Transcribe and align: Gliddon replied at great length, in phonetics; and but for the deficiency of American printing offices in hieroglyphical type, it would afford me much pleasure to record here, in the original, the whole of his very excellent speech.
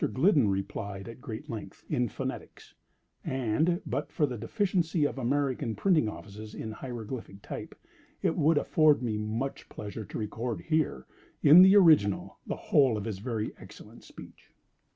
Gliddon 0.03 0.49
replied 0.49 1.07
at 1.07 1.21
great 1.21 1.47
length, 1.47 1.83
in 1.87 2.09
phonetics; 2.09 2.73
and 3.23 3.83
but 3.85 4.11
for 4.11 4.25
the 4.25 4.35
deficiency 4.35 5.05
of 5.05 5.19
American 5.19 5.75
printing 5.75 6.09
offices 6.09 6.55
in 6.55 6.71
hieroglyphical 6.71 7.39
type, 7.43 7.75
it 8.23 8.35
would 8.35 8.57
afford 8.57 9.03
me 9.03 9.15
much 9.19 9.69
pleasure 9.69 10.03
to 10.03 10.17
record 10.17 10.61
here, 10.61 11.05
in 11.43 11.61
the 11.61 11.75
original, 11.75 12.39
the 12.47 12.55
whole 12.55 12.97
of 12.97 13.05
his 13.05 13.19
very 13.19 13.51
excellent 13.59 14.03
speech. 14.03 14.49